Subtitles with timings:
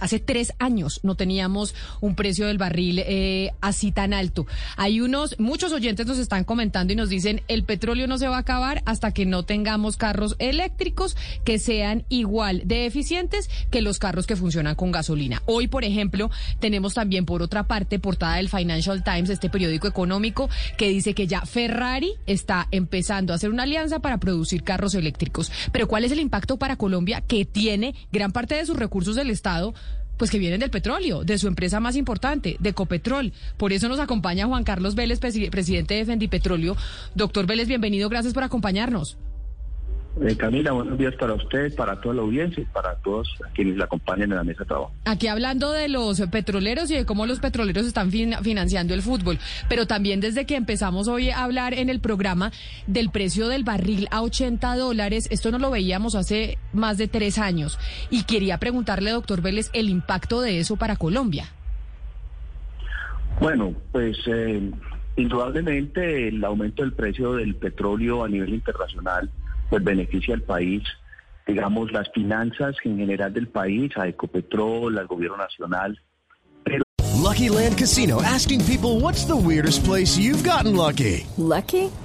[0.00, 4.46] Hace tres años no teníamos un precio del barril eh, así tan alto.
[4.78, 8.36] Hay unos, muchos oyentes nos están comentando y nos dicen el petróleo no se va
[8.36, 13.98] a acabar hasta que no tengamos carros eléctricos que sean igual de eficientes que los
[13.98, 15.42] carros que funcionan con gasolina.
[15.44, 16.30] Hoy, por ejemplo,
[16.60, 20.48] tenemos también por otra parte portada del Financial Times, este periódico económico,
[20.78, 25.52] que dice que ya Ferrari está empezando a hacer una alianza para producir carros eléctricos.
[25.72, 29.28] Pero ¿cuál es el impacto para Colombia que tiene gran parte de sus recursos del
[29.28, 29.73] Estado?
[30.16, 33.32] Pues que vienen del petróleo, de su empresa más importante, de Copetrol.
[33.56, 36.76] Por eso nos acompaña Juan Carlos Vélez, presidente de Fendipetróleo.
[37.14, 39.16] Doctor Vélez, bienvenido, gracias por acompañarnos.
[40.20, 43.86] Eh, Camila, buenos días para usted, para toda la audiencia y para todos quienes la
[43.86, 44.92] acompañan en la mesa de trabajo.
[45.06, 49.86] Aquí hablando de los petroleros y de cómo los petroleros están financiando el fútbol, pero
[49.86, 52.52] también desde que empezamos hoy a hablar en el programa
[52.86, 57.38] del precio del barril a 80 dólares, esto no lo veíamos hace más de tres
[57.38, 57.80] años.
[58.08, 61.46] Y quería preguntarle, doctor Vélez, el impacto de eso para Colombia.
[63.40, 64.70] Bueno, pues eh,
[65.16, 69.28] indudablemente el aumento del precio del petróleo a nivel internacional
[69.74, 70.84] pues beneficia al país,
[71.48, 76.00] digamos, las finanzas en general del país, a Ecopetrol, al gobierno nacional.
[76.62, 76.84] Pero...
[77.20, 81.26] Lucky Land Casino, asking people what's the weirdest place you've gotten lucky.
[81.36, 81.90] Lucky?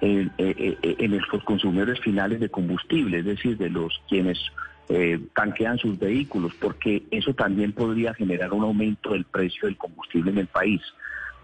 [0.00, 4.38] en, en, los consumidores finales de combustible, es decir, de los quienes
[4.88, 10.30] eh, tanquean sus vehículos, porque eso también podría generar un aumento del precio del combustible
[10.30, 10.80] en el país.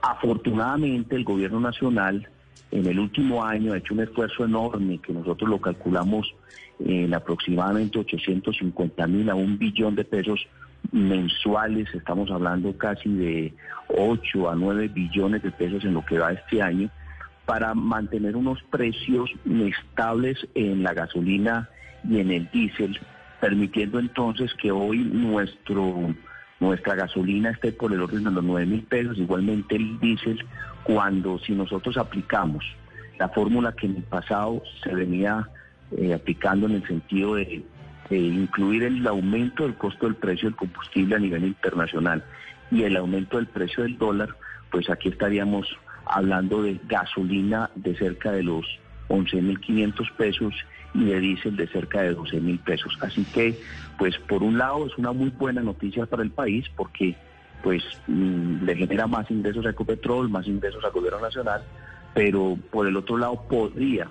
[0.03, 2.29] Afortunadamente, el gobierno nacional
[2.71, 6.35] en el último año ha hecho un esfuerzo enorme que nosotros lo calculamos
[6.79, 10.47] en aproximadamente 850 mil a un billón de pesos
[10.93, 13.55] mensuales, estamos hablando casi de
[13.89, 16.91] 8 a 9 billones de pesos en lo que va este año
[17.47, 21.71] para mantener unos precios estables en la gasolina
[22.09, 22.99] y en el diésel,
[23.41, 26.15] permitiendo entonces que hoy nuestro
[26.59, 30.45] nuestra gasolina esté por el orden de los 9 mil pesos, igualmente el diésel,
[30.85, 32.65] cuando si nosotros aplicamos
[33.19, 35.49] la fórmula que en el pasado se venía
[35.97, 37.63] eh, aplicando en el sentido de,
[38.09, 42.25] de incluir el aumento del costo del precio del combustible a nivel internacional
[42.71, 44.31] y el aumento del precio del dólar,
[44.71, 45.67] pues aquí estaríamos
[46.07, 48.65] hablando de gasolina de cerca de los
[49.09, 50.55] 11.500 pesos
[50.95, 52.97] y de diésel de cerca de 12.000 pesos.
[53.01, 53.59] Así que,
[53.99, 57.17] pues por un lado es una muy buena noticia para el país porque
[57.63, 61.63] pues mm, le genera más ingresos a Ecopetrol, más ingresos al gobierno nacional,
[62.15, 64.11] pero por el otro lado podría,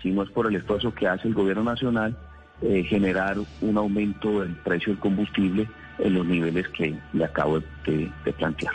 [0.00, 2.16] si no es por el esfuerzo que hace el gobierno nacional,
[2.62, 8.32] eh, generar un aumento del precio del combustible en los niveles que le acabo de
[8.38, 8.72] plantear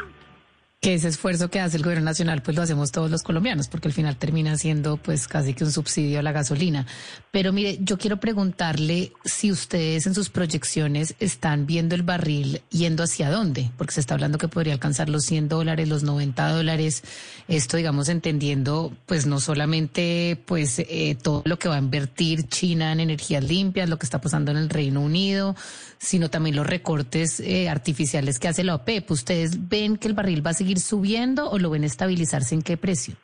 [0.88, 3.90] que ese esfuerzo que hace el gobierno nacional pues lo hacemos todos los colombianos porque
[3.90, 6.86] al final termina siendo pues casi que un subsidio a la gasolina.
[7.30, 13.04] Pero mire, yo quiero preguntarle si ustedes en sus proyecciones están viendo el barril yendo
[13.04, 17.04] hacia dónde, porque se está hablando que podría alcanzar los 100 dólares, los 90 dólares,
[17.50, 22.94] esto digamos entendiendo pues no solamente pues eh, todo lo que va a invertir China
[22.94, 25.54] en energías limpias, lo que está pasando en el Reino Unido,
[25.98, 29.12] sino también los recortes eh, artificiales que hace la OPEP.
[29.12, 32.78] ¿Ustedes ven que el barril va a seguir subiendo o lo ven estabilizarse en qué
[32.78, 33.16] precio?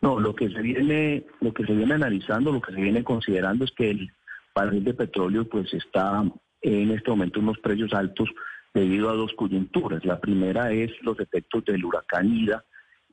[0.00, 3.64] No, lo que se viene, lo que se viene analizando, lo que se viene considerando
[3.64, 4.12] es que el
[4.54, 6.24] barril de petróleo pues está
[6.60, 8.28] en este momento en unos precios altos
[8.74, 10.04] debido a dos coyunturas.
[10.04, 12.64] La primera es los efectos del huracán Ida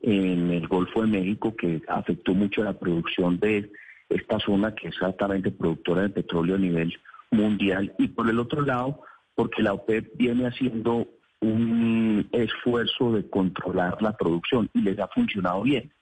[0.02, 3.70] en el Golfo de México que afectó mucho la producción de
[4.08, 6.92] esta zona que es altamente productora de petróleo a nivel
[7.30, 9.02] mundial y por el otro lado,
[9.34, 11.06] porque la OPEP viene haciendo
[11.40, 15.92] un esfuerzo de controlar la producción y les ha funcionado bien.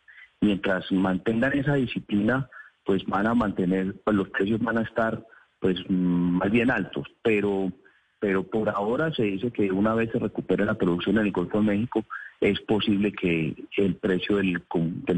[0.40, 2.48] Mientras mantengan esa disciplina,
[2.84, 5.24] pues van a mantener, pues los precios van a estar
[5.60, 7.72] pues más bien altos, pero
[8.20, 11.58] pero por ahora se dice que una vez se recupere la producción en el Golfo
[11.58, 12.04] de México,
[12.40, 14.60] es posible que el precio del,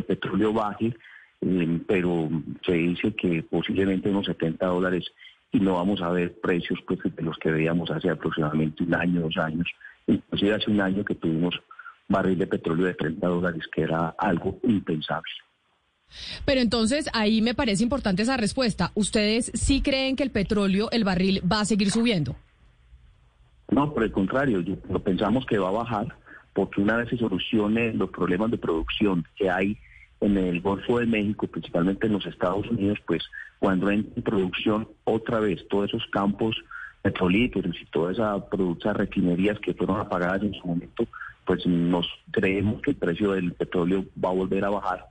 [0.07, 0.95] petróleo baje,
[1.41, 2.29] eh, pero
[2.65, 5.13] se dice que posiblemente unos 70 dólares
[5.53, 9.23] y no vamos a ver precios pues, de los que veíamos hace aproximadamente un año,
[9.23, 9.69] dos años,
[10.13, 11.55] inclusive hace un año que tuvimos
[12.09, 15.31] barril de petróleo de 30 dólares, que era algo impensable.
[16.45, 18.91] Pero entonces ahí me parece importante esa respuesta.
[18.95, 22.35] ¿Ustedes sí creen que el petróleo, el barril, va a seguir subiendo?
[23.71, 26.17] No, por el contrario, yo, lo pensamos que va a bajar
[26.53, 29.79] porque una vez se solucione los problemas de producción que hay
[30.21, 33.23] en el Golfo de México, principalmente en los Estados Unidos, pues
[33.59, 36.57] cuando en producción otra vez todos esos campos
[37.03, 38.43] petrolíferos y todas esas
[38.79, 41.07] esas refinerías que fueron apagadas en su momento,
[41.45, 45.07] pues nos creemos que el precio del petróleo va a volver a bajar,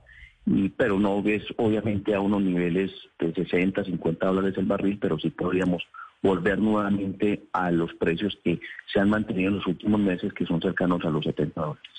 [0.46, 5.18] y, pero no es obviamente a unos niveles de 60, 50 dólares el barril, pero
[5.18, 5.82] sí podríamos
[6.22, 8.60] volver nuevamente a los precios que
[8.92, 11.92] se han mantenido en los últimos meses, que son cercanos a los 70 dólares.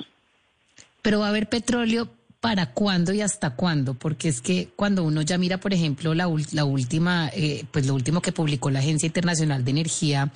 [1.02, 2.08] Pero va a haber petróleo
[2.42, 6.28] para cuándo y hasta cuándo, porque es que cuando uno ya mira, por ejemplo, la,
[6.52, 10.32] la última, eh, pues lo último que publicó la Agencia Internacional de Energía,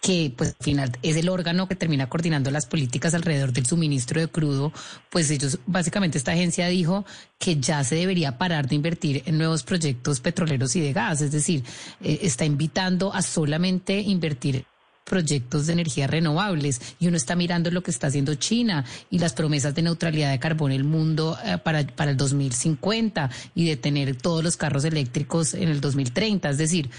[0.00, 4.20] que pues al final es el órgano que termina coordinando las políticas alrededor del suministro
[4.20, 4.72] de crudo,
[5.10, 7.04] pues ellos, básicamente esta agencia dijo
[7.38, 11.32] que ya se debería parar de invertir en nuevos proyectos petroleros y de gas, es
[11.32, 11.64] decir,
[12.00, 14.64] eh, está invitando a solamente invertir
[15.10, 19.34] proyectos de energías renovables y uno está mirando lo que está haciendo China y las
[19.34, 23.76] promesas de neutralidad de carbono en el mundo eh, para, para el 2050 y de
[23.76, 26.48] tener todos los carros eléctricos en el 2030.
[26.50, 26.90] Es decir,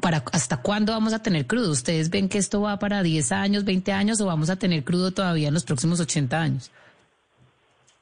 [0.00, 1.70] ¿para hasta cuándo vamos a tener crudo?
[1.70, 5.12] ¿Ustedes ven que esto va para 10 años, 20 años o vamos a tener crudo
[5.12, 6.72] todavía en los próximos 80 años?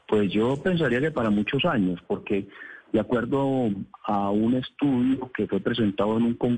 [0.08, 2.48] Pues yo pensaría que para muchos años, porque
[2.94, 3.68] de acuerdo
[4.04, 6.57] a un estudio que fue presentado en un congreso,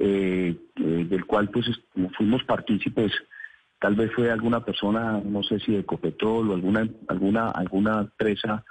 [0.00, 1.66] Eh, eh, del cual pues
[2.16, 3.12] fuimos partícipes.
[3.78, 8.64] Tal vez fue alguna persona, no sé si de Copetrol o alguna, alguna, alguna empresa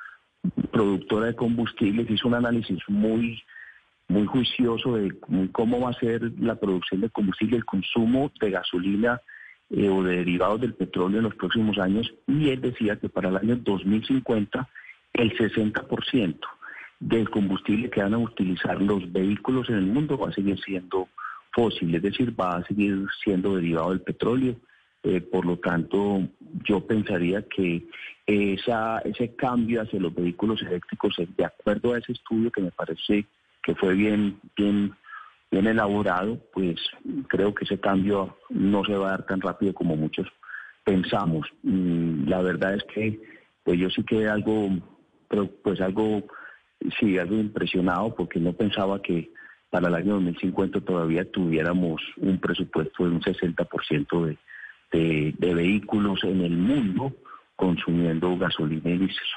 [0.72, 3.40] productora de combustibles, hizo un análisis muy,
[4.08, 5.14] muy juicioso de
[5.52, 9.22] cómo va a ser la producción de combustible, el consumo de gasolina
[9.70, 13.30] eh, o de derivados del petróleo en los próximos años y él decía que para
[13.30, 14.68] el año 2050
[15.14, 16.40] el 60%
[17.02, 21.10] del combustible que van a utilizar los vehículos en el mundo va a seguir siendo
[21.52, 24.56] fósil, es decir, va a seguir siendo derivado del petróleo.
[25.04, 26.22] Eh, por lo tanto,
[26.64, 27.84] yo pensaría que
[28.28, 33.26] esa, ese cambio hacia los vehículos eléctricos, de acuerdo a ese estudio que me parece
[33.64, 34.94] que fue bien, bien,
[35.50, 36.80] bien elaborado, pues
[37.28, 40.28] creo que ese cambio no se va a dar tan rápido como muchos
[40.84, 41.48] pensamos.
[41.64, 43.20] Mm, la verdad es que
[43.64, 44.70] pues yo sí quedé algo,
[45.64, 46.24] pues algo,
[47.00, 49.32] sí, algo impresionado porque no pensaba que
[49.70, 54.38] para el año 2050 todavía tuviéramos un presupuesto de un 60% de,
[54.92, 57.14] de, de vehículos en el mundo
[57.56, 59.28] consumiendo gasolina y diésel.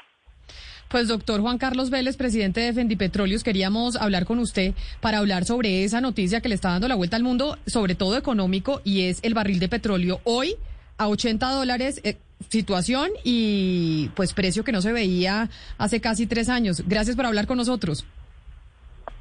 [0.89, 5.83] Pues doctor Juan Carlos Vélez, presidente de Fendipetroleos, queríamos hablar con usted para hablar sobre
[5.83, 9.19] esa noticia que le está dando la vuelta al mundo, sobre todo económico, y es
[9.23, 10.55] el barril de petróleo hoy
[10.97, 12.01] a 80 dólares.
[12.03, 12.17] Eh,
[12.49, 16.83] situación y pues precio que no se veía hace casi tres años.
[16.87, 18.05] Gracias por hablar con nosotros.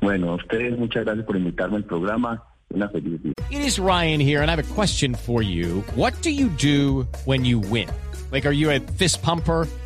[0.01, 2.43] Bueno, a ustedes muchas gracias por invitarme al programa.
[2.71, 3.33] Una feliz día.
[3.51, 5.85] It is Ryan here, and I have a question for you.
[5.95, 7.89] What do you do when you win?
[8.33, 9.67] Like, are you a fist pumper?